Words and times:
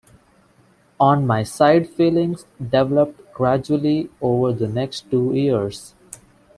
On 0.99 1.27
my 1.27 1.43
side 1.43 1.87
feelings 1.87 2.47
developed 2.59 3.31
gradually 3.35 4.09
over 4.19 4.51
the 4.51 4.67
next 4.67 5.11
two 5.11 5.31
years. 5.35 5.93